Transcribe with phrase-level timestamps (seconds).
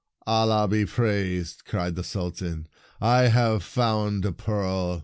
[0.25, 2.67] "Allah be praised!" cried the Sultan,"
[2.99, 4.99] I have found a pearl!